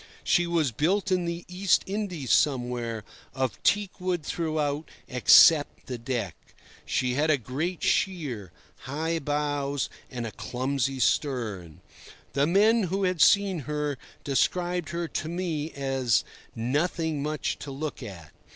She 0.23 0.47
was 0.47 0.71
built 0.71 1.11
in 1.11 1.25
the 1.25 1.45
East 1.47 1.83
Indies 1.85 2.31
somewhere, 2.31 3.03
of 3.35 3.61
teak 3.61 4.01
wood 4.01 4.23
throughout, 4.23 4.89
except 5.07 5.85
the 5.85 5.99
deck. 5.99 6.35
She 6.87 7.13
had 7.13 7.29
a 7.29 7.37
great 7.37 7.83
sheer, 7.83 8.51
high 8.89 9.19
bows, 9.19 9.91
and 10.09 10.25
a 10.25 10.31
clumsy 10.31 10.99
stern. 10.99 11.81
The 12.33 12.47
men 12.47 12.85
who 12.85 13.03
had 13.03 13.21
seen 13.21 13.59
her 13.69 13.99
described 14.23 14.89
her 14.89 15.07
to 15.07 15.29
me 15.29 15.69
as 15.73 16.23
"nothing 16.55 17.21
much 17.21 17.59
to 17.59 17.69
look 17.69 18.01
at." 18.01 18.31